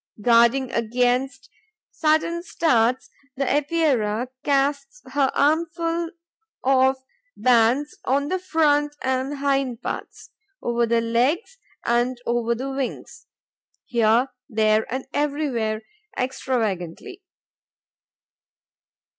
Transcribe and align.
Guarding 0.19 0.71
against 0.71 1.47
sudden 1.91 2.41
starts, 2.41 3.11
the 3.35 3.47
Epeira 3.47 4.29
casts 4.43 5.03
her 5.11 5.29
armfuls 5.35 6.09
of 6.63 6.97
bands 7.37 7.99
on 8.03 8.27
the 8.29 8.39
front 8.39 8.95
and 9.03 9.35
hind 9.35 9.83
parts, 9.83 10.31
over 10.59 10.87
the 10.87 11.01
legs 11.01 11.59
and 11.85 12.17
over 12.25 12.55
the 12.55 12.71
wings, 12.71 13.27
here, 13.85 14.29
there 14.49 14.91
and 14.91 15.05
everywhere, 15.13 15.83
extravagantly. 16.17 17.21